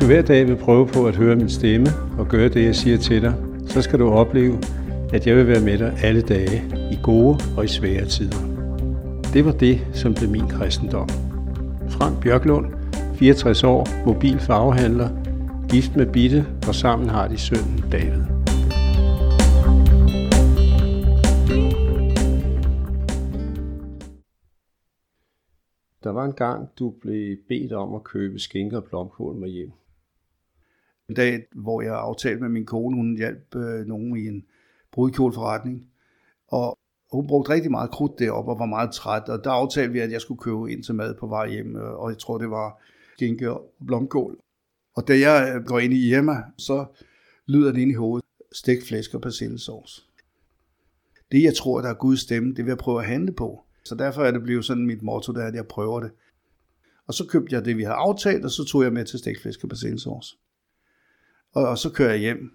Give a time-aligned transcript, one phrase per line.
[0.00, 1.86] du hver dag vil prøve på at høre min stemme
[2.18, 3.34] og gøre det, jeg siger til dig,
[3.66, 4.58] så skal du opleve,
[5.12, 6.62] at jeg vil være med dig alle dage,
[6.92, 8.36] i gode og i svære tider.
[9.32, 11.08] Det var det, som blev min kristendom.
[11.88, 12.66] Frank Bjørklund,
[13.14, 15.08] 64 år, mobil farvehandler,
[15.68, 18.22] gift med Bitte, og sammen har de sønnen David.
[26.04, 29.70] Der var en gang, du blev bedt om at købe skinker og blomkål med hjem.
[31.10, 34.44] En dag, hvor jeg aftalte med min kone, hun hjalp øh, nogen i en
[34.92, 35.86] brudkjolforretning,
[36.48, 36.78] og
[37.12, 40.12] hun brugte rigtig meget krudt deroppe og var meget træt, og der aftalte vi, at
[40.12, 42.82] jeg skulle købe ind til mad på vej hjem, øh, og jeg tror, det var
[43.16, 44.38] skinke og blomkål.
[44.94, 46.84] Og da jeg øh, går ind i hjemme, så
[47.46, 50.02] lyder det ind i hovedet, stegt flæsk og persillesauce.
[51.32, 53.64] Det, jeg tror, der er Guds stemme, det vil jeg prøve at handle på.
[53.84, 56.10] Så derfor er det blevet sådan mit motto, der er, at jeg prøver det.
[57.06, 59.40] Og så købte jeg det, vi havde aftalt, og så tog jeg med til stegt
[59.40, 60.36] flæsk og persillesauce.
[61.52, 62.50] Og, og så kører jeg hjem.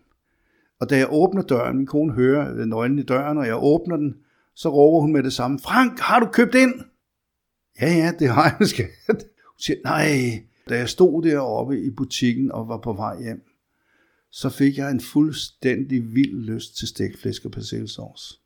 [0.80, 4.16] Og da jeg åbner døren, min kone hører nøglen i døren, og jeg åbner den,
[4.56, 6.74] så råber hun med det samme, Frank, har du købt ind?
[7.82, 8.90] Ja, ja, det har jeg, skat.
[9.08, 10.08] Hun siger, nej.
[10.70, 13.44] Da jeg stod deroppe i butikken og var på vej hjem,
[14.32, 18.40] så fik jeg en fuldstændig vild lyst til stegt flæsk og persillesauce.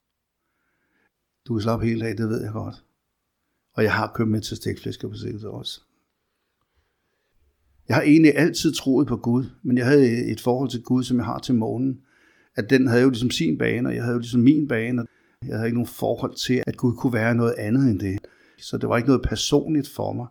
[1.47, 2.75] Du kan slappe helt af, det ved jeg godt.
[3.73, 5.81] Og jeg har købt med til stegt flæsk og persillesauce.
[7.89, 11.17] Jeg har egentlig altid troet på Gud, men jeg havde et forhold til Gud, som
[11.17, 11.97] jeg har til månen.
[12.55, 15.05] At den havde jo ligesom sin bane, og jeg havde jo ligesom min bane.
[15.47, 18.19] Jeg havde ikke nogen forhold til, at Gud kunne være noget andet end det.
[18.57, 20.27] Så det var ikke noget personligt for mig.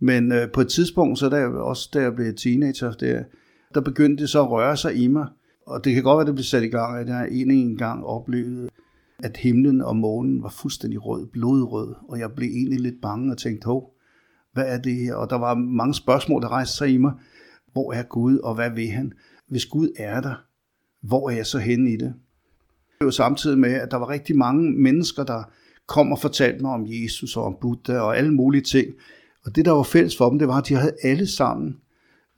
[0.00, 3.22] Men øh, på et tidspunkt, så der, også da jeg blev teenager, der,
[3.74, 5.26] der begyndte det så at røre sig i mig.
[5.66, 7.76] Og det kan godt være, at det blev sat i gang, at jeg en en
[7.76, 8.68] gang oplevede,
[9.18, 11.94] at himlen og månen var fuldstændig rød, blodrød.
[12.08, 13.93] Og jeg blev egentlig lidt bange og tænkte, hov,
[14.54, 15.14] hvad er det her?
[15.14, 17.12] Og der var mange spørgsmål, der rejste sig i mig.
[17.72, 19.12] Hvor er Gud, og hvad vil han?
[19.48, 20.34] Hvis Gud er der,
[21.02, 22.14] hvor er jeg så henne i det?
[22.98, 25.42] Det var samtidig med, at der var rigtig mange mennesker, der
[25.86, 28.94] kom og fortalte mig om Jesus og om Buddha og alle mulige ting.
[29.44, 31.76] Og det, der var fælles for dem, det var, at de havde alle sammen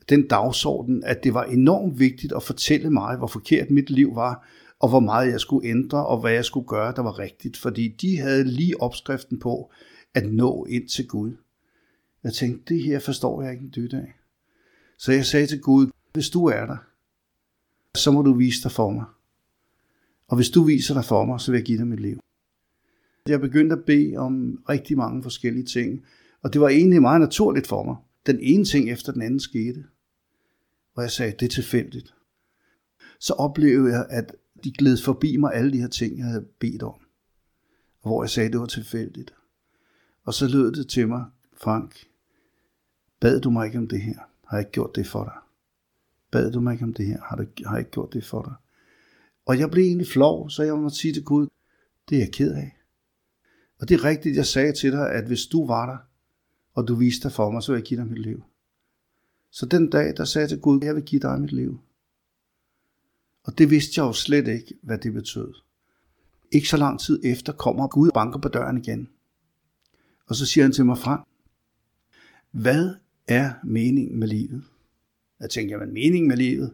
[0.09, 4.49] den dagsorden, at det var enormt vigtigt at fortælle mig, hvor forkert mit liv var,
[4.81, 7.57] og hvor meget jeg skulle ændre, og hvad jeg skulle gøre, der var rigtigt.
[7.57, 9.71] Fordi de havde lige opskriften på
[10.15, 11.37] at nå ind til Gud.
[12.27, 14.15] Jeg tænkte, det her forstår jeg ikke en dyt af.
[14.99, 16.77] Så jeg sagde til Gud, hvis du er der,
[17.95, 19.05] så må du vise dig for mig.
[20.29, 22.21] Og hvis du viser dig for mig, så vil jeg give dig mit liv.
[23.29, 26.05] Jeg begyndte at bede om rigtig mange forskellige ting,
[26.43, 27.97] og det var egentlig meget naturligt for mig.
[28.27, 29.85] Den ene ting efter den anden skete.
[30.95, 32.15] Og jeg sagde, det er tilfældigt.
[33.21, 36.83] Så oplevede jeg, at de gled forbi mig alle de her ting, jeg havde bedt
[36.83, 37.01] om.
[38.03, 39.35] Hvor jeg sagde, det var tilfældigt.
[40.25, 41.25] Og så lød det til mig,
[41.57, 42.07] Frank,
[43.21, 44.19] bad du mig ikke om det her?
[44.47, 45.35] Har jeg ikke gjort det for dig?
[46.31, 47.21] Bad du mig ikke om det her?
[47.23, 48.55] Har, du, har jeg ikke gjort det for dig?
[49.47, 51.47] Og jeg blev egentlig flov, så jeg måtte sige til Gud,
[52.09, 52.77] det er jeg ked af.
[53.79, 55.99] Og det er rigtigt, jeg sagde til dig, at hvis du var der,
[56.75, 58.45] og du viste dig for mig, så ville jeg give dig mit liv.
[59.51, 61.81] Så den dag, der sagde jeg til Gud, jeg vil give dig mit liv.
[63.43, 65.55] Og det vidste jeg jo slet ikke, hvad det betød.
[66.53, 69.09] Ikke så lang tid efter kommer Gud og banker på døren igen.
[70.27, 71.27] Og så siger han til mig, Frank,
[72.51, 72.95] hvad
[73.29, 74.65] er meningen med livet?
[75.41, 76.73] Jeg tænkte, jamen meningen med livet?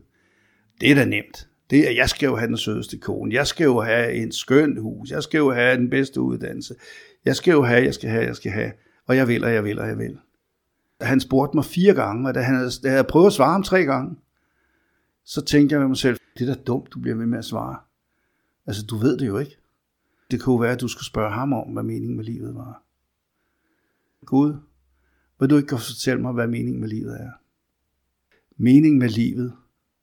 [0.80, 1.48] Det er da nemt.
[1.70, 3.34] Det er, jeg skal jo have den sødeste kone.
[3.34, 5.10] Jeg skal jo have en skøn hus.
[5.10, 6.74] Jeg skal jo have den bedste uddannelse.
[7.24, 8.72] Jeg skal jo have, jeg skal have, jeg skal have.
[9.06, 10.18] Og jeg vil, og jeg vil, og jeg vil.
[11.00, 13.52] Han spurgte mig fire gange, og da han havde, da jeg havde prøvet at svare
[13.52, 14.16] ham tre gange,
[15.24, 17.44] så tænkte jeg med mig selv, det er da dumt, du bliver ved med at
[17.44, 17.76] svare.
[18.66, 19.56] Altså, du ved det jo ikke.
[20.30, 22.82] Det kunne være, at du skulle spørge ham om, hvad meningen med livet var.
[24.24, 24.54] Gud,
[25.42, 27.30] vil du ikke godt fortælle mig, hvad meningen med livet er?
[28.56, 29.56] Meningen med livet,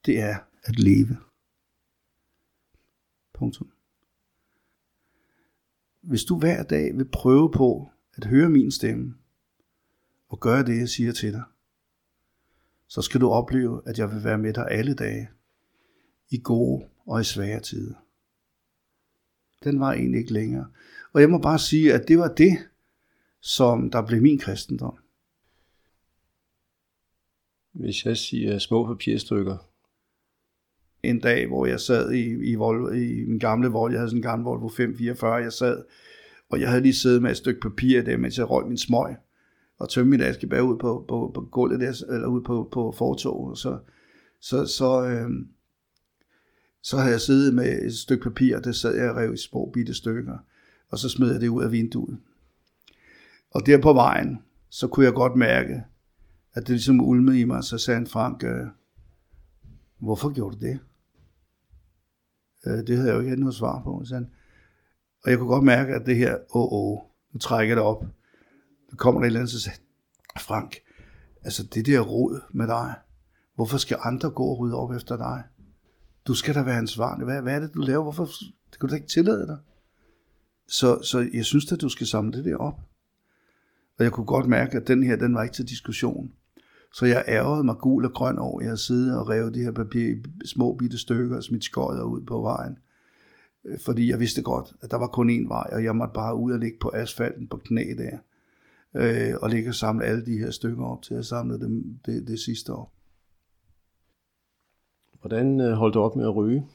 [0.06, 1.18] det er at leve.
[3.34, 3.72] Punktum.
[6.02, 9.16] Hvis du hver dag vil prøve på at høre min stemme
[10.30, 11.44] og gøre det, jeg siger til dig,
[12.88, 15.30] så skal du opleve, at jeg vil være med dig alle dage,
[16.30, 17.96] i gode og i svære tider.
[19.64, 20.68] Den var egentlig ikke længere.
[21.14, 22.58] Og jeg må bare sige, at det var det,
[23.40, 24.98] som der blev min kristendom.
[27.72, 29.58] Hvis jeg siger små papirstykker.
[31.04, 34.18] En dag, hvor jeg sad i, i, Volvo, i min gamle Volvo, jeg havde sådan
[34.18, 35.84] en gammel Volvo 544, jeg sad,
[36.50, 39.16] og jeg havde lige siddet med et stykke papir der, mens jeg røg min smøg,
[39.80, 43.58] og tømte mit askebær ud på, på, på gulvet der, eller ud på, på fortoget,
[43.58, 43.80] så,
[44.42, 45.30] så, så, øh,
[46.82, 49.38] så havde jeg siddet med et stykke papir, og det sad jeg og rev i
[49.38, 50.38] små bitte stykker,
[50.90, 52.18] og så smed jeg det ud af vinduet.
[53.52, 54.40] Og der på vejen,
[54.70, 55.84] så kunne jeg godt mærke,
[56.54, 58.68] at det ligesom ulmede i mig, så sagde han, Frank, øh,
[60.00, 60.80] hvorfor gjorde du det?
[62.66, 64.34] Øh, det havde jeg jo ikke noget svar på, sagde han.
[65.24, 67.00] Og jeg kunne godt mærke, at det her, åh, åh,
[67.34, 68.04] nu trækker det op.
[68.92, 69.80] Nu kommer der et eller andet, så sagde
[70.40, 70.76] Frank,
[71.44, 72.94] altså det der råd med dig,
[73.56, 75.44] hvorfor skal andre gå og rydde op efter dig?
[76.28, 77.26] Du skal da være ansvarlig.
[77.26, 78.04] Hvad, hvad er det, du laver?
[78.04, 78.26] Hvorfor
[78.72, 79.58] det kan du da ikke tillade dig?
[80.68, 82.80] Så, så jeg synes at du skal samle det der op.
[83.98, 86.34] Og jeg kunne godt mærke, at den her, den var ikke til diskussion.
[86.94, 90.16] Så jeg ærgede mig gul og grøn over, jeg siddet og revet de her papir
[90.44, 92.78] i små bitte stykker og smidt skøjder ud på vejen.
[93.66, 96.36] Øh, fordi jeg vidste godt, at der var kun én vej, og jeg måtte bare
[96.36, 98.18] ud og ligge på asfalten på knæ der.
[98.96, 102.28] Øh, og ligge og samle alle de her stykker op til at samle dem det,
[102.28, 102.94] det sidste år.
[105.22, 106.68] Hvordan øh, holdt du op med at ryge?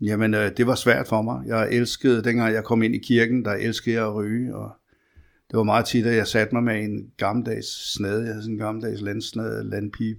[0.00, 1.46] Jamen, øh, det var svært for mig.
[1.46, 4.70] Jeg elskede, dengang jeg kom ind i kirken, der elskede jeg at ryge, og
[5.50, 8.22] det var meget tit, at jeg satte mig med en gammeldags snade.
[8.22, 10.16] Jeg havde sådan en gammeldags landsnade, landpip,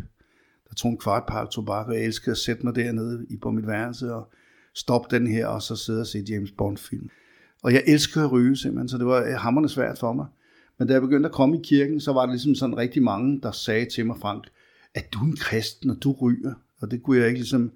[0.69, 3.67] der tog en kvart pakke tobak, og jeg elskede at sætte mig dernede på mit
[3.67, 4.29] værelse og
[4.73, 7.09] stoppe den her, og så sidde og se James Bond-film.
[7.63, 10.25] Og jeg elskede at ryge simpelthen, så det var øh, hammerne svært for mig.
[10.79, 13.41] Men da jeg begyndte at komme i kirken, så var det ligesom sådan rigtig mange,
[13.41, 14.47] der sagde til mig, Frank,
[14.95, 16.53] at du er en kristen, og du ryger.
[16.81, 17.71] Og det kunne jeg ikke ligesom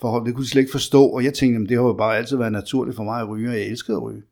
[0.00, 2.16] forhold, det kunne jeg slet ikke forstå, og jeg tænkte, at det har jo bare
[2.16, 4.22] altid været naturligt for mig at ryge, og jeg elskede at ryge.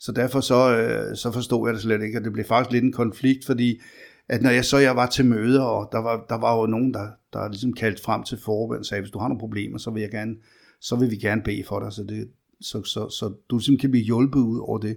[0.00, 2.84] Så derfor så, øh, så forstod jeg det slet ikke, og det blev faktisk lidt
[2.84, 3.80] en konflikt, fordi
[4.28, 6.94] at når jeg så jeg var til møder, og der var, der var jo nogen,
[6.94, 9.90] der, der ligesom kaldte frem til forbund og sagde, hvis du har nogle problemer, så
[9.90, 10.34] vil, jeg gerne,
[10.80, 12.28] så vil vi gerne bede for dig, så, det,
[12.60, 14.96] så, så, så du simpelthen kan blive hjulpet ud over det.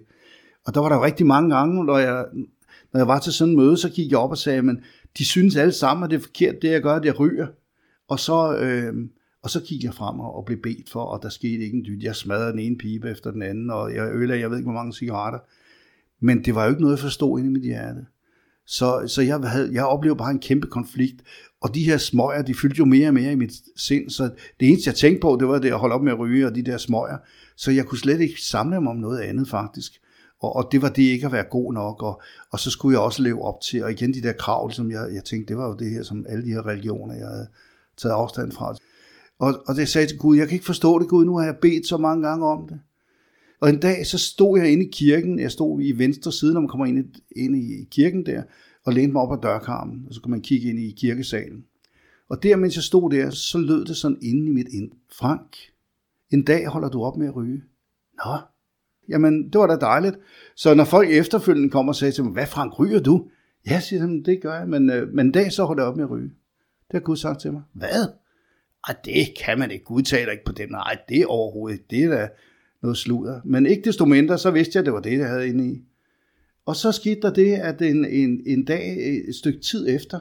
[0.66, 2.26] Og der var der jo rigtig mange gange, når jeg,
[2.94, 4.84] når jeg var til sådan en møde, så gik jeg op og sagde, men
[5.18, 7.48] de synes alle sammen, at det er forkert, det jeg gør, at jeg ryger.
[8.08, 8.94] Og så, øh,
[9.44, 12.04] og så kiggede jeg frem og blev bedt for, og der skete ikke en dyt.
[12.04, 14.80] Jeg smadrede den ene pibe efter den anden, og jeg ødelagde, jeg ved ikke, hvor
[14.80, 15.40] mange cigaretter.
[16.20, 18.06] Men det var jo ikke noget, jeg forstod inde i mit hjerte.
[18.66, 21.22] Så, så jeg, havde, jeg oplevede bare en kæmpe konflikt,
[21.62, 24.24] og de her smøger, de fyldte jo mere og mere i mit sind, så
[24.60, 26.56] det eneste, jeg tænkte på, det var det at holde op med at ryge, og
[26.56, 27.18] de der smøger,
[27.58, 29.92] så jeg kunne slet ikke samle mig om noget andet faktisk.
[30.40, 32.22] Og, og det var det ikke at være god nok, og,
[32.52, 35.10] og så skulle jeg også leve op til, og igen de der krav, som jeg,
[35.14, 37.48] jeg tænkte, det var jo det her, som alle de her religioner, jeg havde
[37.98, 38.76] taget afstand fra.
[39.42, 41.58] Og, og det sagde til Gud, jeg kan ikke forstå det Gud, nu har jeg
[41.62, 42.80] bedt så mange gange om det.
[43.60, 46.62] Og en dag, så stod jeg inde i kirken, jeg stod i venstre side, når
[46.62, 48.44] man kommer ind i, ind i kirken der,
[48.86, 51.66] og lænede mig op ad dørkarmen, og så kunne man kigge ind i kirkesalen.
[52.30, 54.92] Og der, mens jeg stod der, så lød det sådan inde i mit ind.
[55.12, 55.56] Frank,
[56.32, 57.64] en dag holder du op med at ryge.
[58.26, 58.38] Nå,
[59.10, 60.16] jamen det var da dejligt.
[60.56, 63.28] Så når folk efterfølgende kommer og sagde til mig, hvad Frank, ryger du?
[63.68, 65.98] Ja, siger jeg, det gør jeg, men, øh, men en dag så holder jeg op
[65.98, 66.30] med at ryge.
[66.88, 67.62] Det har Gud sagt til mig.
[67.74, 68.21] Hvad?
[68.88, 69.86] Ej, det kan man ikke.
[69.86, 70.70] Gud taler ikke på den.
[70.70, 71.86] Nej, det er overhovedet ikke.
[71.90, 72.30] Det er da
[72.82, 73.42] noget sludder.
[73.46, 75.86] Men ikke desto mindre, så vidste jeg, at det var det, jeg havde inde i.
[76.66, 78.98] Og så skete der det, at en, en, en dag,
[79.30, 80.20] et stykke tid efter,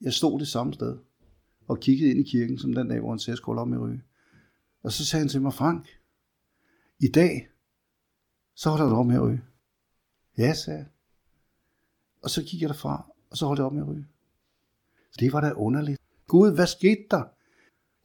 [0.00, 0.98] jeg stod det samme sted,
[1.68, 4.02] og kiggede ind i kirken, som den dag, hvor han sagde, skulle om i ryge.
[4.82, 5.88] Og så sagde han til mig, Frank,
[7.00, 7.48] i dag,
[8.54, 9.42] så holder du op med at ryge.
[10.38, 10.86] Ja, sagde jeg.
[12.22, 14.06] Og så gik jeg derfra, og så holdt jeg op med at ryge.
[15.20, 16.00] Det var da underligt.
[16.26, 17.22] Gud, hvad skete der?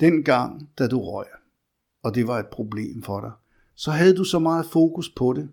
[0.03, 1.25] Dengang, da du røg,
[2.01, 3.31] og det var et problem for dig,
[3.75, 5.49] så havde du så meget fokus på det.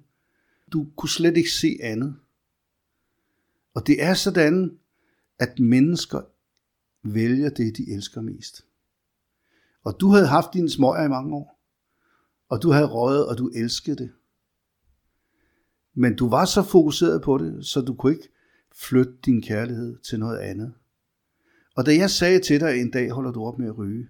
[0.72, 2.16] Du kunne slet ikke se andet.
[3.74, 4.78] Og det er sådan,
[5.38, 6.22] at mennesker
[7.02, 8.66] vælger det, de elsker mest.
[9.84, 11.60] Og du havde haft dine smøger i mange år,
[12.48, 14.12] og du havde røget, og du elskede det.
[15.94, 18.28] Men du var så fokuseret på det, så du kunne ikke
[18.74, 20.74] flytte din kærlighed til noget andet.
[21.74, 24.08] Og da jeg sagde til dig, en dag holder du op med at ryge,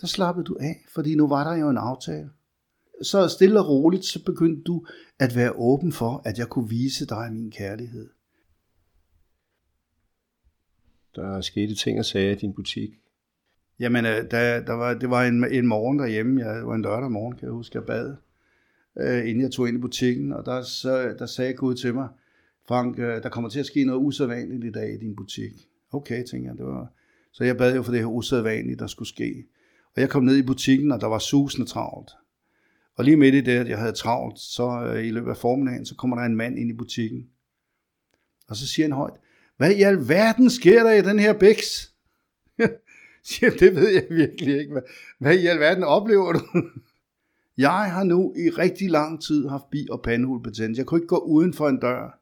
[0.00, 2.30] der slappede du af, fordi nu var der jo en aftale.
[3.02, 4.86] Så stille og roligt, så begyndte du
[5.18, 8.10] at være åben for, at jeg kunne vise dig min kærlighed.
[11.16, 12.90] Der er sket ting og sager i din butik.
[13.78, 16.82] Jamen, øh, der, der var, det var en, en morgen derhjemme, jeg, det var en
[16.82, 18.16] lørdag morgen, kan jeg huske, jeg bad,
[18.98, 22.08] øh, inden jeg tog ind i butikken, og der, så, der sagde Gud til mig,
[22.68, 25.68] Frank, øh, der kommer til at ske noget usædvanligt i dag i din butik.
[25.92, 26.58] Okay, tænker jeg.
[26.58, 26.92] Det var...
[27.32, 29.46] Så jeg bad jo for det her usædvanlige, der skulle ske.
[29.96, 32.10] Og jeg kom ned i butikken, og der var susende travlt.
[32.96, 35.86] Og lige midt i det, at jeg havde travlt, så øh, i løbet af formiddagen,
[35.86, 37.26] så kommer der en mand ind i butikken.
[38.48, 39.14] Og så siger han højt,
[39.56, 41.92] hvad i alverden sker der i den her bæks?
[43.24, 44.72] siger, det ved jeg virkelig ikke.
[44.72, 44.82] Hvad,
[45.18, 46.40] hvad i alverden oplever du?
[47.58, 50.80] jeg har nu i rigtig lang tid haft bi- og pandehulbetændelse.
[50.80, 52.20] Jeg kunne ikke gå uden for en dør.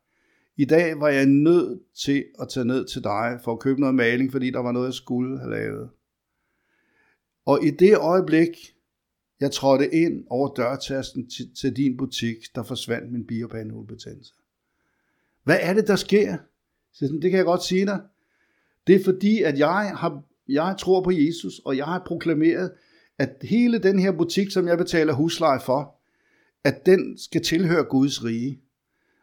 [0.57, 3.95] I dag var jeg nødt til at tage ned til dig for at købe noget
[3.95, 5.91] maling, fordi der var noget, jeg skulle have lavet.
[7.47, 8.75] Og i det øjeblik,
[9.41, 14.35] jeg trådte ind over dørtasten til, til din butik, der forsvandt min biopanehulbetændelse.
[15.45, 16.37] Hvad er det, der sker?
[16.93, 18.01] Så det kan jeg godt sige dig.
[18.87, 22.73] Det er fordi, at jeg, har, jeg tror på Jesus, og jeg har proklameret,
[23.19, 25.95] at hele den her butik, som jeg betaler husleje for,
[26.65, 28.61] at den skal tilhøre Guds rige.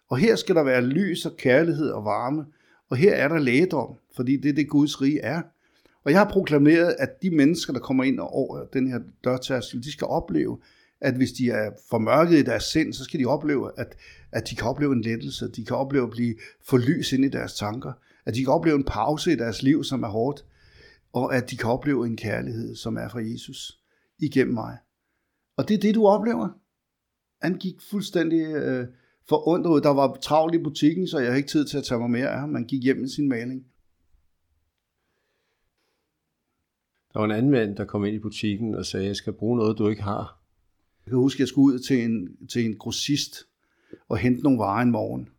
[0.10, 2.46] Og her skal der være lys og kærlighed og varme,
[2.90, 5.42] og her er der lægedom, fordi det er det Guds rige er.
[6.06, 9.92] Og jeg har proklameret, at de mennesker, der kommer ind over den her dørtærskel, de
[9.92, 10.58] skal opleve,
[11.02, 13.96] at hvis de er formørket i deres sind, så skal de opleve, at,
[14.32, 17.54] at de kan opleve en lettelse, de kan opleve at blive forlys ind i deres
[17.54, 17.94] tanker,
[18.26, 20.46] at de kan opleve en pause i deres liv, som er hårdt,
[21.14, 23.80] og at de kan opleve en kærlighed, som er fra Jesus
[24.20, 24.78] igennem mig.
[25.58, 26.50] Og det er det, du oplever.
[27.42, 28.88] Han gik fuldstændig øh,
[29.30, 29.84] forundret.
[29.84, 32.30] Der var travlt i butikken, så jeg havde ikke tid til at tage mig mere
[32.30, 32.56] af ham.
[32.56, 33.66] Han gik hjem med sin maling.
[37.14, 39.58] Der var en anden mand, der kom ind i butikken og sagde, jeg skal bruge
[39.58, 40.40] noget, du ikke har.
[41.06, 43.48] Jeg kan huske, at jeg skulle ud til en, til en grossist
[44.10, 45.30] og hente nogle varer en morgen.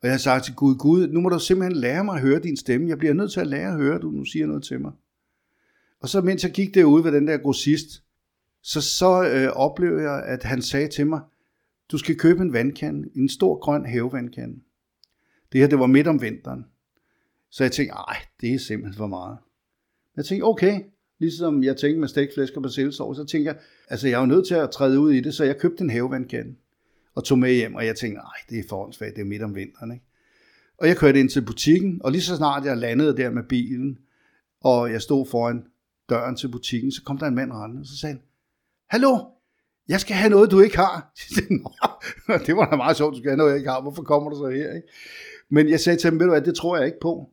[0.00, 2.38] Og jeg har sagt til Gud, Gud, nu må du simpelthen lære mig at høre
[2.38, 2.88] din stemme.
[2.88, 4.92] Jeg bliver nødt til at lære at høre, at du nu siger noget til mig.
[6.00, 8.02] Og så mens jeg gik derude ved den der grossist,
[8.62, 11.20] så, så øh, oplevede jeg, at han sagde til mig,
[11.92, 14.60] du skal købe en vandkande, en stor grøn havevandkande.
[15.52, 16.64] Det her, det var midt om vinteren.
[17.50, 19.38] Så jeg tænkte, nej, det er simpelthen for meget.
[20.16, 20.80] Jeg tænkte, okay,
[21.18, 24.46] ligesom jeg tænkte med stegflæsk og persillesovs, så tænkte jeg, altså jeg er jo nødt
[24.46, 26.54] til at træde ud i det, så jeg købte en havevandkande
[27.14, 29.54] og tog med hjem, og jeg tænkte, nej, det er forhåndsvagt, det er midt om
[29.54, 29.92] vinteren.
[29.92, 30.04] Ikke?
[30.78, 33.98] Og jeg kørte ind til butikken, og lige så snart jeg landede der med bilen,
[34.60, 35.64] og jeg stod foran
[36.08, 38.22] døren til butikken, så kom der en mand rendende, og så sagde han,
[38.90, 39.18] Hallo,
[39.88, 41.12] jeg skal have noget, du ikke har.
[42.46, 43.82] det var da meget sjovt, du skal have noget, jeg ikke har.
[43.82, 44.74] Hvorfor kommer du så her?
[44.74, 44.88] Ikke?
[45.48, 47.30] Men jeg sagde til ham, ved du hvad, det tror jeg ikke på.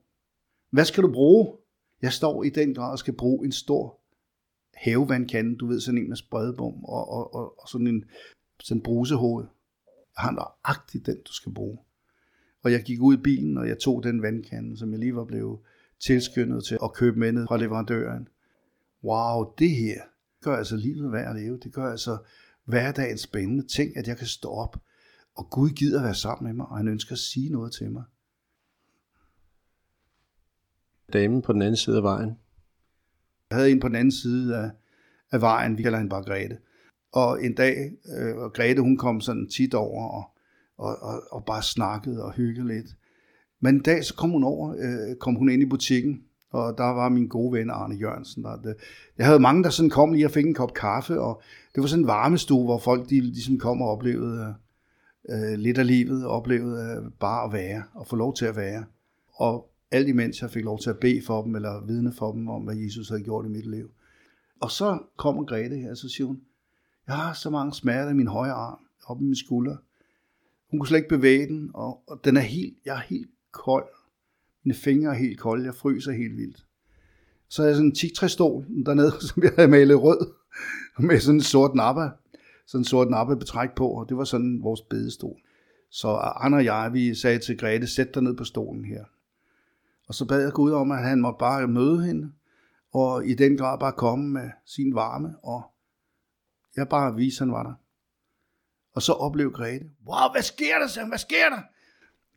[0.72, 1.58] Hvad skal du bruge?
[2.02, 4.00] Jeg står i den grad og skal bruge en stor
[4.74, 8.06] havevandkande, du ved, sådan en med spredbom og, og, og, og sådan en
[8.60, 9.46] sådan brusehoved.
[10.18, 11.78] Jeg har nøjagtigt den, du skal bruge.
[12.64, 15.26] Og jeg gik ud i bilen, og jeg tog den vandkande, som jeg lige var
[15.26, 15.60] blevet
[16.00, 18.28] tilskyndet til at købe med ned fra leverandøren.
[19.04, 20.02] Wow, det her,
[20.42, 21.58] gør altså livet værd at leve.
[21.58, 22.18] Det gør altså
[22.66, 23.68] hverdagen spændende.
[23.68, 24.78] Tænk, at jeg kan stå op,
[25.36, 28.04] og Gud gider være sammen med mig, og han ønsker at sige noget til mig.
[31.14, 32.38] Damen på den anden side af vejen.
[33.50, 34.72] Jeg havde en på den anden side af,
[35.32, 36.58] af vejen, vi kalder hende bare Grete.
[37.12, 40.24] Og en dag, øh, og Grete hun kom sådan tit over og,
[40.78, 42.88] og, og, og bare snakkede og hyggede lidt.
[43.60, 46.84] Men en dag så kom hun over, øh, kom hun ind i butikken, og der
[46.84, 48.44] var min gode ven Arne Jørgensen.
[48.44, 48.76] Der, det,
[49.18, 51.42] jeg havde mange, der sådan kom lige og fik en kop kaffe, og
[51.76, 54.56] det var sådan en varmestue, hvor folk de, ligesom kom og oplevede
[55.30, 58.84] øh, lidt af livet, oplevede øh, bare at være, og få lov til at være.
[59.34, 62.48] Og alt imens jeg fik lov til at bede for dem, eller vidne for dem
[62.48, 63.92] om, hvad Jesus havde gjort i mit liv.
[64.60, 66.42] Og så kommer Grete her, og så siger hun,
[67.08, 69.78] jeg har så mange smerter i min højre arm, op i min skulder.
[70.72, 73.88] Hun kunne slet ikke bevæge den, og, og den er helt, jeg er helt kold.
[74.64, 76.66] Mine fingre er helt kolde, jeg fryser helt vildt.
[77.48, 80.34] Så havde jeg sådan en tigtræstol dernede, som jeg havde malet rød,
[81.00, 82.10] med sådan en sort nappa,
[82.68, 85.38] sådan en sort nappa betræk på, og det var sådan vores bedestol.
[85.90, 89.04] Så Anna og jeg, vi sagde til Grete, sæt dig ned på stolen her.
[90.12, 92.32] Og så bad jeg Gud om, at han måtte bare møde hende,
[92.94, 95.64] og i den grad bare komme med sin varme, og
[96.76, 97.74] jeg bare vise, at han var der.
[98.94, 101.06] Og så oplevede Grete, wow, hvad sker der, så?
[101.06, 101.62] Hvad sker der?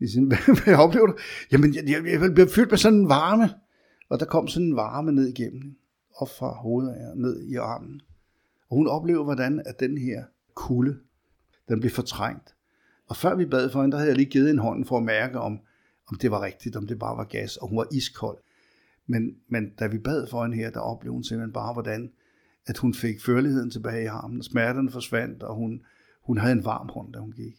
[0.00, 1.16] Jeg siger, hvad, hvad oplever du?
[1.52, 3.50] Jamen, jeg, jeg, jeg blev fyldt med sådan en varme.
[4.08, 5.76] Og der kom sådan en varme ned igennem,
[6.16, 8.00] op fra hovedet af, ned i armen.
[8.70, 10.98] Og hun oplever, hvordan at den her kulde,
[11.68, 12.54] den blev fortrængt.
[13.06, 15.04] Og før vi bad for hende, der havde jeg lige givet en hånd for at
[15.04, 15.60] mærke, om,
[16.10, 18.38] om det var rigtigt, om det bare var gas, og hun var iskold.
[19.06, 22.12] Men, men da vi bad for hende her, der oplevede hun simpelthen bare, hvordan
[22.66, 25.80] at hun fik førligheden tilbage i armen, smerterne forsvandt, og hun,
[26.22, 27.56] hun havde en varm hånd, da hun gik.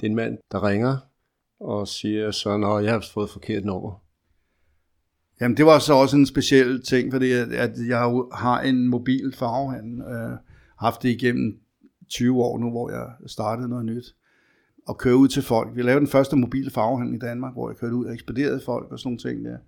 [0.00, 0.96] Det er en mand, der ringer
[1.60, 4.04] og siger så, når jeg har fået forkert nummer.
[5.40, 7.98] Jamen, det var så også en speciel ting, fordi at, at jeg
[8.32, 10.38] har en mobil farvehandel, øh,
[10.78, 11.60] haft det igennem
[12.08, 14.14] 20 år nu, hvor jeg startede noget nyt,
[14.86, 15.76] og køre ud til folk.
[15.76, 18.92] Vi lavede den første mobile farvehandel i Danmark, hvor jeg kørte ud og ekspederede folk
[18.92, 19.58] og sådan nogle ting der.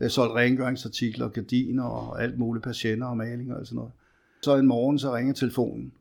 [0.00, 3.92] Jeg solgte rengøringsartikler, gardiner og alt muligt, patienter og malinger og sådan noget.
[4.42, 5.92] Så en morgen, så ringer telefonen,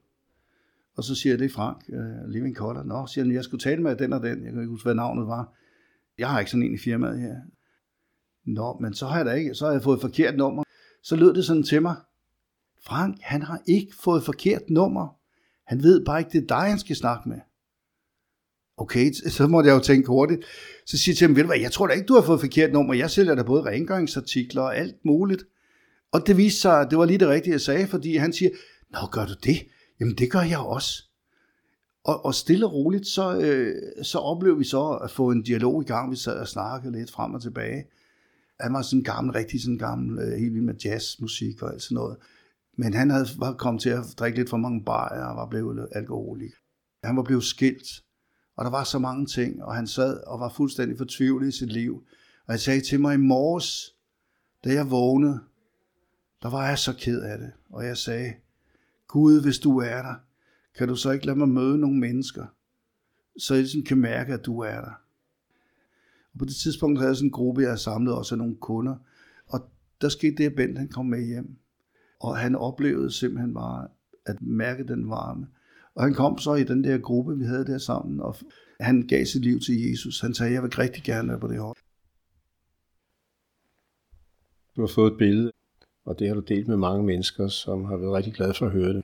[0.95, 2.83] og så siger jeg, det er Frank, uh, Living Color.
[2.83, 4.43] Nå, siger han, jeg skulle tale med den og den.
[4.43, 5.53] Jeg kan ikke huske, hvad navnet var.
[6.17, 7.35] Jeg har ikke sådan en i firmaet her.
[8.45, 10.63] Nå, men så har jeg da ikke, så har jeg fået et forkert nummer.
[11.03, 11.95] Så lød det sådan til mig.
[12.85, 15.15] Frank, han har ikke fået forkert nummer.
[15.65, 17.39] Han ved bare ikke, det er dig, han skal snakke med.
[18.77, 20.45] Okay, så måtte jeg jo tænke hurtigt.
[20.85, 22.39] Så siger jeg til ham, ved du hvad, jeg tror da ikke, du har fået
[22.39, 22.93] forkert nummer.
[22.93, 25.43] Jeg sælger da både rengøringsartikler og alt muligt.
[26.11, 28.49] Og det viste sig, det var lige det rigtige, jeg sagde, fordi han siger,
[28.93, 29.67] Nå, gør du det?
[29.99, 31.03] Jamen det gør jeg også.
[32.03, 35.81] Og, og stille og roligt, så, øh, så oplevede vi så at få en dialog
[35.81, 36.11] i gang.
[36.11, 37.85] Vi sad og snakkede lidt frem og tilbage.
[38.59, 41.73] Han var sådan en gammel, rigtig sådan en gammel, øh, helt vild med jazzmusik og
[41.73, 42.17] alt sådan noget.
[42.77, 45.87] Men han havde, var kommet til at drikke lidt for mange bajer og var blevet
[45.91, 46.51] alkoholik.
[47.03, 47.87] Han var blevet skilt,
[48.55, 51.73] og der var så mange ting, og han sad og var fuldstændig fortvivlet i sit
[51.73, 52.03] liv.
[52.45, 53.95] Og han sagde til mig i morges,
[54.63, 55.39] da jeg vågnede,
[56.41, 57.51] der var jeg så ked af det.
[57.69, 58.33] Og jeg sagde,
[59.07, 60.15] Gud, hvis du er der,
[60.77, 62.45] kan du så ikke lade mig møde nogle mennesker,
[63.37, 64.93] så jeg ligesom kan mærke, at du er der.
[66.33, 68.55] Og på det tidspunkt havde jeg sådan en gruppe, jeg havde samlet også af nogle
[68.55, 68.95] kunder,
[69.47, 69.69] og
[70.01, 71.55] der skete det, at Bent han kom med hjem.
[72.19, 73.87] Og han oplevede simpelthen bare
[74.25, 75.47] at mærke den varme.
[75.95, 78.35] Og han kom så i den der gruppe, vi havde der sammen, og
[78.79, 80.21] han gav sit liv til Jesus.
[80.21, 81.77] Han sagde, jeg vil rigtig gerne være på det hold.
[84.75, 85.51] Du har fået et billede,
[86.05, 88.71] og det har du delt med mange mennesker, som har været rigtig glade for at
[88.71, 89.03] høre det.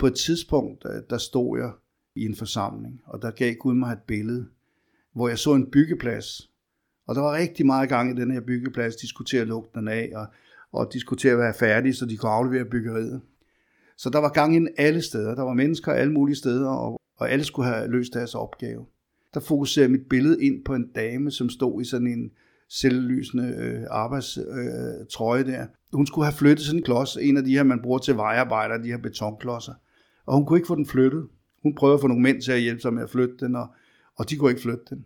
[0.00, 1.72] På et tidspunkt, der stod jeg
[2.14, 4.48] i en forsamling, og der gav Gud mig et billede,
[5.12, 6.50] hvor jeg så en byggeplads.
[7.06, 10.12] Og der var rigtig meget gang i den her byggeplads, diskutere at lukke den af,
[10.14, 10.26] og,
[10.72, 13.22] og diskutere at være færdige, så de kunne aflevere byggeriet.
[14.04, 15.34] Så der var gang ind alle steder.
[15.34, 18.86] Der var mennesker alle mulige steder, og, og alle skulle have løst deres opgave.
[19.34, 22.30] Der fokuserede mit billede ind på en dame, som stod i sådan en
[22.68, 25.66] selvlysende øh, arbejdstrøje øh, der.
[25.92, 28.78] Hun skulle have flyttet sådan en klods, en af de her, man bruger til vejarbejder,
[28.78, 29.74] de her betonklodser.
[30.26, 31.26] Og hun kunne ikke få den flyttet.
[31.62, 33.66] Hun prøvede at få nogle mænd til at hjælpe sig med at flytte den, og,
[34.16, 35.04] og de kunne ikke flytte den.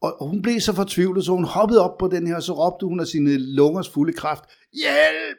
[0.00, 2.52] Og, og hun blev så fortvivlet, så hun hoppede op på den her, og så
[2.52, 5.38] råbte hun af sine lungers fulde kraft, hjælp!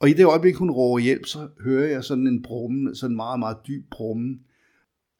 [0.00, 3.16] Og i det øjeblik, hun råber hjælp, så hører jeg sådan en brumme, sådan en
[3.16, 4.38] meget, meget dyb brumme.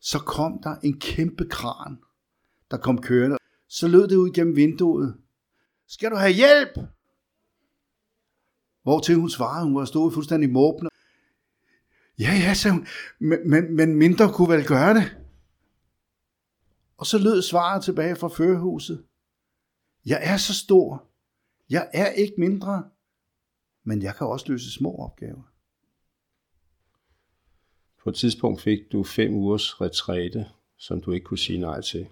[0.00, 1.98] Så kom der en kæmpe kran,
[2.70, 3.36] der kom kørende.
[3.68, 5.16] Så lød det ud gennem vinduet.
[5.88, 6.78] Skal du have hjælp?
[8.82, 10.90] Hvor til hun svarede, hun var stået fuldstændig måbende.
[12.18, 12.86] Ja, ja, sagde hun,
[13.18, 15.16] men, men, men mindre kunne vel gøre det.
[16.96, 19.04] Og så lød svaret tilbage fra førhuset.
[20.06, 21.04] Jeg er så stor.
[21.70, 22.84] Jeg er ikke mindre
[23.88, 25.42] men jeg kan også løse små opgaver.
[28.02, 30.46] På et tidspunkt fik du fem ugers retræte,
[30.78, 32.06] som du ikke kunne sige nej til.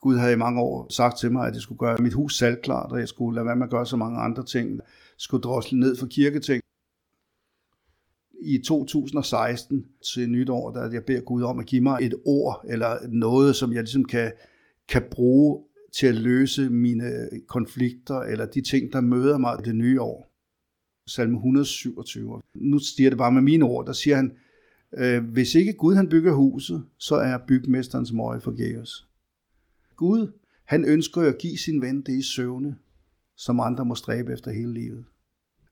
[0.00, 2.92] Gud havde i mange år sagt til mig, at jeg skulle gøre mit hus salgklart,
[2.92, 4.70] og jeg skulle lade være med at gøre så mange andre ting.
[4.70, 4.84] Jeg
[5.16, 6.62] skulle drosle ned for kirketing.
[8.42, 13.08] I 2016 til nytår, der jeg beder Gud om at give mig et ord, eller
[13.08, 14.32] noget, som jeg ligesom kan,
[14.88, 20.00] kan bruge til at løse mine konflikter, eller de ting, der møder mig det nye
[20.00, 20.31] år
[21.06, 22.40] salme 127.
[22.54, 24.36] Nu stiger det bare med mine ord, der siger han,
[24.98, 29.06] øh, hvis ikke Gud han bygger huset, så er bygmesterens møje forgæves.
[29.96, 30.32] Gud,
[30.64, 32.76] han ønsker at give sin ven det i søvne,
[33.36, 35.04] som andre må stræbe efter hele livet.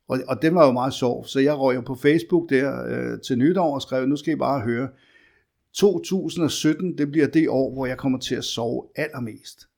[0.09, 3.21] Og, og det var jo meget sjov, så jeg røg jo på Facebook der øh,
[3.21, 4.89] til nytår og skrev, nu skal I bare høre,
[5.73, 9.69] 2017, det bliver det år, hvor jeg kommer til at sove allermest.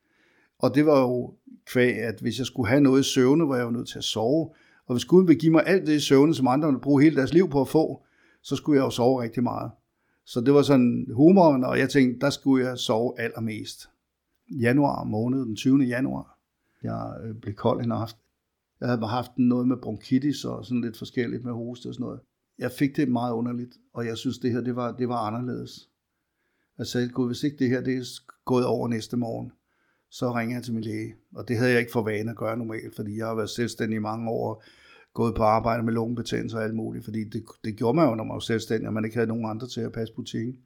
[0.58, 1.34] Og det var jo
[1.66, 4.04] kvæg, at hvis jeg skulle have noget i søvne, var jeg jo nødt til at
[4.04, 4.50] sove,
[4.86, 7.34] og hvis Gud vil give mig alt det søvne, som andre vil bruge hele deres
[7.34, 8.04] liv på at få,
[8.42, 9.70] så skulle jeg jo sove rigtig meget.
[10.26, 13.88] Så det var sådan humoren, og jeg tænkte, der skulle jeg sove allermest.
[14.50, 15.82] Januar måned, den 20.
[15.84, 16.38] januar,
[16.82, 18.22] jeg øh, blev kold en aften.
[18.80, 22.20] Jeg havde haft noget med bronkitis og sådan lidt forskelligt med hoste og sådan noget.
[22.58, 25.88] Jeg fik det meget underligt, og jeg synes, det her det var, det var anderledes.
[26.78, 28.04] Jeg sagde, Gud, hvis ikke det her det er
[28.44, 29.52] gået over næste morgen,
[30.12, 31.14] så ringer jeg til min læge.
[31.34, 33.96] Og det havde jeg ikke for vane at gøre normalt, fordi jeg har været selvstændig
[33.96, 34.64] i mange år,
[35.14, 38.24] gået på arbejde med lungebetændelse og alt muligt, fordi det, det gjorde man jo, når
[38.24, 40.56] man var selvstændig, og man ikke havde nogen andre til at passe butikken.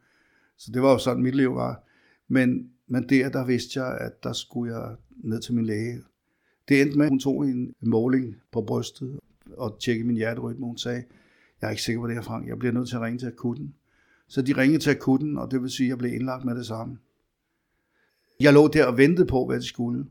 [0.58, 1.82] Så det var jo sådan, mit liv var.
[2.28, 5.98] Men, men der, der vidste jeg, at der skulle jeg ned til min læge.
[6.68, 9.18] Det endte med, at hun tog en måling på brystet
[9.56, 10.66] og tjekkede min hjerterytme.
[10.66, 11.04] Hun sagde,
[11.60, 12.48] jeg er ikke sikker på det her, Frank.
[12.48, 13.74] Jeg bliver nødt til at ringe til akutten.
[14.28, 16.66] Så de ringede til akutten, og det vil sige, at jeg blev indlagt med det
[16.66, 16.98] samme.
[18.40, 20.06] Jeg lå der og ventede på, hvad det skulle.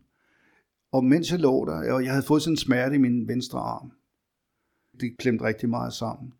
[0.92, 3.60] Og mens jeg lå der, og jeg havde fået sådan en smerte i min venstre
[3.60, 3.92] arm,
[5.00, 6.34] det klemte rigtig meget sammen.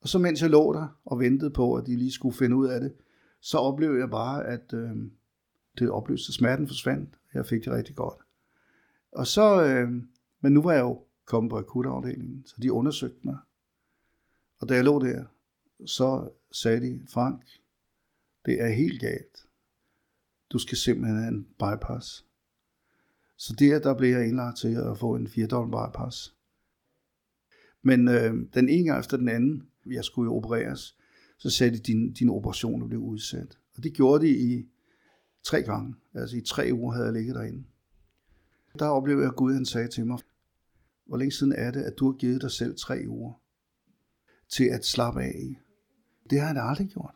[0.00, 2.66] Og så mens jeg lå der og ventede på, at de lige skulle finde ud
[2.66, 2.94] af det,
[3.40, 4.90] så oplevede jeg bare, at øh,
[5.78, 7.18] det opløste smerten forsvandt.
[7.34, 8.18] Jeg fik det rigtig godt.
[9.12, 9.90] Og så, øh,
[10.40, 13.36] men nu var jeg jo kommet på akutafdelingen, så de undersøgte mig.
[14.60, 15.24] Og da jeg lå der,
[15.86, 17.42] så sagde de, Frank,
[18.46, 19.47] det er helt galt.
[20.52, 22.24] Du skal simpelthen have en bypass.
[23.36, 26.34] Så der, der blev jeg indlagt til at få en 4 bypass.
[27.82, 30.96] Men øh, den ene gang efter den anden, jeg skulle jo opereres,
[31.38, 33.58] så sagde de, din, din operation blev udsat.
[33.76, 34.68] Og det gjorde de i
[35.42, 35.94] tre gange.
[36.14, 37.64] Altså i tre uger havde jeg ligget derinde.
[38.78, 40.18] Der oplevede jeg, at Gud han sagde til mig,
[41.06, 43.32] hvor længe siden er det, at du har givet dig selv tre uger
[44.48, 45.56] til at slappe af i?
[46.30, 47.14] Det har han aldrig gjort.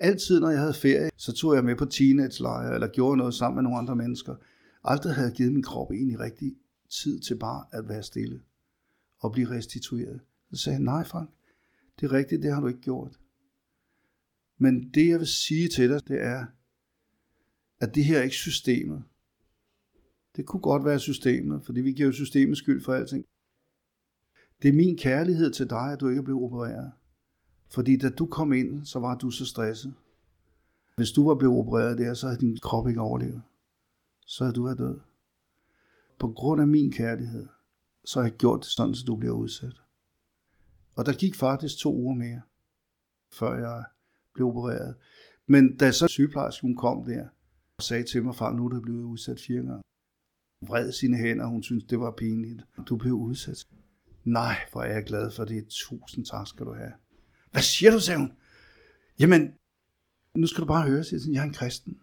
[0.00, 3.56] Altid, når jeg havde ferie, så tog jeg med på teenage-lejre, eller gjorde noget sammen
[3.56, 4.34] med nogle andre mennesker.
[4.84, 6.56] Aldrig havde jeg givet min krop egentlig rigtig
[6.90, 8.42] tid til bare at være stille
[9.18, 10.20] og blive restitueret.
[10.52, 11.30] Så sagde jeg, nej Frank,
[12.00, 13.18] det er rigtigt, det har du ikke gjort.
[14.58, 16.46] Men det jeg vil sige til dig, det er,
[17.80, 19.02] at det her er ikke systemet.
[20.36, 23.24] Det kunne godt være systemet, fordi vi giver jo systemet skyld for alting.
[24.62, 26.92] Det er min kærlighed til dig, at du ikke er blevet opereret.
[27.72, 29.94] Fordi da du kom ind, så var du så stresset.
[30.96, 33.42] Hvis du var blevet opereret der, så havde din krop ikke overlevet.
[34.26, 35.00] Så havde du været død.
[36.18, 37.46] På grund af min kærlighed,
[38.04, 39.80] så har jeg gjort det sådan, så du bliver udsat.
[40.96, 42.40] Og der gik faktisk to uger mere,
[43.32, 43.84] før jeg
[44.34, 44.94] blev opereret.
[45.46, 47.28] Men da så sygeplejersken kom der,
[47.76, 49.82] og sagde til mig, far, nu er du blevet udsat fire gange.
[50.60, 52.62] Vred sine hænder, hun syntes, det var pinligt.
[52.88, 53.66] Du blev udsat.
[54.24, 55.66] Nej, hvor er jeg glad for det.
[55.68, 56.92] Tusind tak skal du have.
[57.52, 58.32] Hvad siger du, sagde hun?
[59.18, 59.54] Jamen,
[60.34, 62.00] nu skal du bare høre, siger jeg, jeg er en kristen.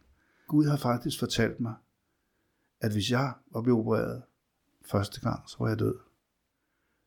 [0.48, 1.76] Gud har faktisk fortalt mig,
[2.82, 4.24] at hvis jeg var blevet opereret
[4.92, 6.00] første gang, så var jeg død.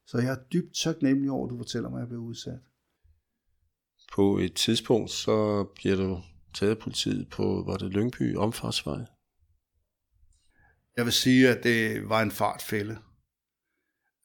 [0.06, 2.60] Så jeg er dybt taknemmelig over, at du fortæller mig, at jeg blev udsat.
[4.12, 6.22] På et tidspunkt, så bliver du
[6.54, 9.06] taget af politiet på, var det Lyngby omfartsvej?
[10.96, 12.98] Jeg vil sige, at det var en fartfælde.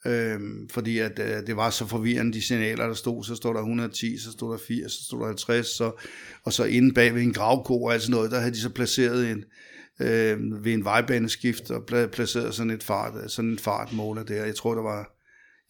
[0.06, 0.40] Øh,
[0.72, 4.18] fordi at øh, det var så forvirrende, de signaler, der stod, så stod der 110,
[4.18, 5.92] så stod der 80, så stod der 50, så,
[6.44, 9.32] og så inde bag ved en gravko og alt noget, der havde de så placeret
[9.32, 9.44] en,
[10.00, 14.46] øh, ved en vejbaneskift og placeret sådan et fart, øh, sådan en fartmåler der.
[14.46, 15.18] Jeg tror, der var,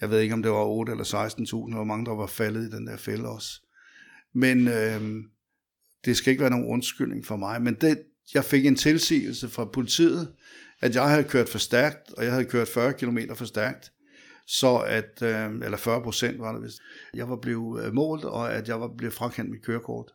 [0.02, 1.28] jeg ved ikke om det var 8 eller
[1.70, 3.62] 16.000, hvor mange der var faldet i den der fælde også.
[4.34, 5.02] Men øh,
[6.06, 8.00] det skal ikke være nogen undskyldning for mig, men det,
[8.34, 10.34] jeg fik en tilsigelse fra politiet,
[10.82, 13.92] at jeg havde kørt for stærkt, og jeg havde kørt 40 km for stærkt,
[14.48, 16.80] så at, øh, eller 40 procent var det vist,
[17.14, 20.12] jeg var blevet øh, målt, og at jeg var blevet frakendt mit kørekort.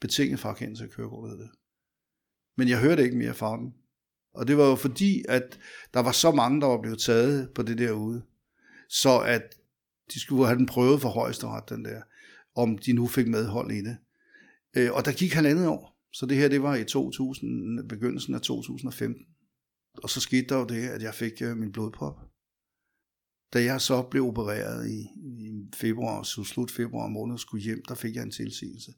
[0.00, 1.50] Betinget frakendelse af kørekortet det.
[2.56, 3.72] Men jeg hørte ikke mere fra dem.
[4.34, 5.58] Og det var jo fordi, at
[5.94, 8.22] der var så mange, der var blevet taget på det derude,
[8.88, 9.42] så at
[10.14, 12.02] de skulle have den prøvet for højesteret, den der,
[12.56, 13.96] om de nu fik medhold i det.
[14.76, 18.40] Øh, og der gik halvandet år, så det her, det var i 2000, begyndelsen af
[18.40, 19.26] 2015.
[20.02, 22.33] Og så skete der jo det, at jeg fik øh, min blodprop.
[23.54, 27.94] Da jeg så blev opereret i, i februar, så slut februar måned, skulle hjem, der
[27.94, 28.92] fik jeg en tilsigelse.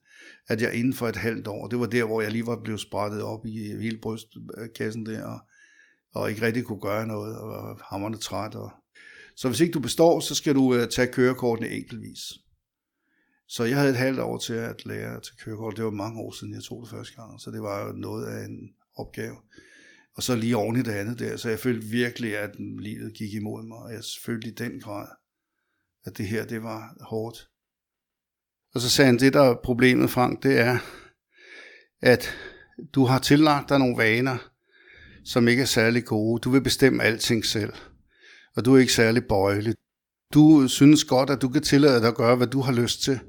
[0.49, 2.81] At jeg inden for et halvt år, det var der, hvor jeg lige var blevet
[2.81, 5.41] sprættet op i øh, hele brystkassen der, og,
[6.15, 8.55] og ikke rigtig kunne gøre noget, og var hammerne træt.
[8.55, 8.71] Og...
[9.37, 12.19] Så hvis ikke du består, så skal du uh, tage kørekortene enkeltvis.
[13.49, 15.77] Så jeg havde et halvt år til at lære at tage kørekort.
[15.77, 18.27] Det var mange år siden, jeg tog det første gang, så det var jo noget
[18.27, 19.37] af en opgave.
[20.17, 23.35] Og så lige oven i det andet der, så jeg følte virkelig, at livet gik
[23.35, 25.09] imod mig, og jeg følte i den grad,
[26.05, 27.49] at det her, det var hårdt.
[28.75, 30.79] Og så sagde han, det der er problemet, Frank, det er,
[32.01, 32.37] at
[32.95, 34.51] du har tillagt dig nogle vaner,
[35.25, 36.41] som ikke er særlig gode.
[36.41, 37.73] Du vil bestemme alting selv,
[38.57, 39.75] og du er ikke særlig bøjelig.
[40.35, 43.21] Du synes godt, at du kan tillade dig at gøre, hvad du har lyst til,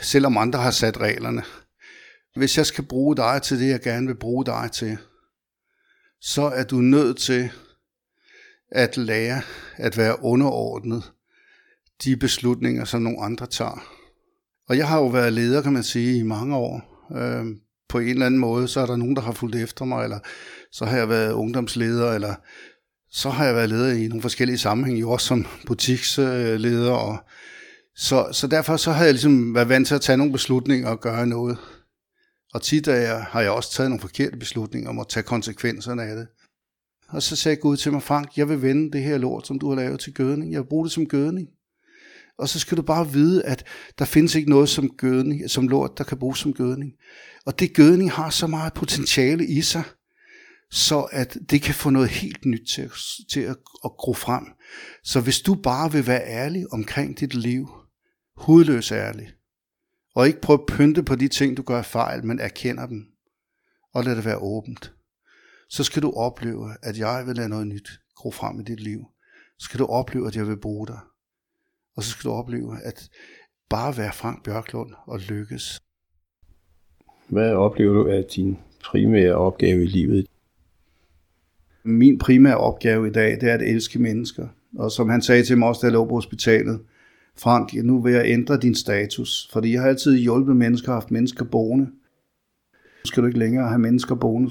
[0.00, 1.42] selvom andre har sat reglerne.
[2.36, 4.98] Hvis jeg skal bruge dig til det, jeg gerne vil bruge dig til,
[6.20, 7.50] så er du nødt til
[8.70, 9.42] at lære
[9.76, 11.12] at være underordnet
[12.04, 13.84] de beslutninger, som nogle andre tager.
[14.68, 17.06] Og jeg har jo været leder, kan man sige, i mange år.
[17.16, 17.46] Øh,
[17.88, 20.18] på en eller anden måde, så er der nogen, der har fulgt efter mig, eller
[20.72, 22.34] så har jeg været ungdomsleder, eller
[23.10, 26.92] så har jeg været leder i nogle forskellige sammenhænge, jo også som butiksleder.
[26.92, 27.18] Og
[27.96, 31.00] så, så derfor så har jeg ligesom været vant til at tage nogle beslutninger og
[31.00, 31.58] gøre noget.
[32.54, 36.02] Og tit er jeg, har jeg også taget nogle forkerte beslutninger om at tage konsekvenserne
[36.02, 36.26] af det.
[37.08, 39.68] Og så sagde Gud til mig, Frank, jeg vil vende det her lort, som du
[39.68, 40.52] har lavet til gødning.
[40.52, 41.48] Jeg vil bruge det som gødning.
[42.38, 43.64] Og så skal du bare vide, at
[43.98, 46.92] der findes ikke noget som gødning, som lort, der kan bruges som gødning.
[47.46, 49.82] Og det gødning har så meget potentiale i sig,
[50.70, 52.90] så at det kan få noget helt nyt til,
[53.32, 54.44] til at, at gro frem.
[55.04, 57.68] Så hvis du bare vil være ærlig omkring dit liv,
[58.36, 59.28] hudløs ærlig,
[60.14, 63.06] og ikke prøve at pynte på de ting, du gør fejl, men erkender dem,
[63.94, 64.92] og lad det være åbent,
[65.68, 69.00] så skal du opleve, at jeg vil lade noget nyt gro frem i dit liv.
[69.58, 70.98] Så skal du opleve, at jeg vil bruge dig.
[71.96, 73.10] Og så skal du opleve, at
[73.68, 75.82] bare være Frank Bjørklund og lykkes.
[77.28, 80.26] Hvad oplever du af din primære opgave i livet?
[81.82, 84.48] Min primære opgave i dag, det er at elske mennesker.
[84.78, 86.80] Og som han sagde til mig også, da jeg lå på hospitalet,
[87.38, 91.44] Frank, nu vil jeg ændre din status, fordi jeg har altid hjulpet mennesker, haft mennesker
[91.44, 91.84] boende.
[91.84, 94.50] Nu skal du ikke længere have mennesker boende.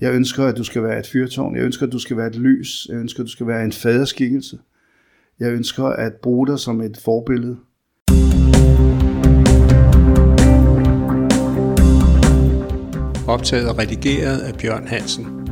[0.00, 1.56] Jeg ønsker, at du skal være et fyrtårn.
[1.56, 2.86] Jeg ønsker, at du skal være et lys.
[2.88, 4.58] Jeg ønsker, at du skal være en faderskikkelse.
[5.40, 7.56] Jeg ønsker at bruge dig som et forbillede.
[13.26, 15.43] optaget og redigeret af Bjørn Hansen.